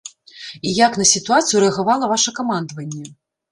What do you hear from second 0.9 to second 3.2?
на сітуацыю рэагавала ваша камандаванне?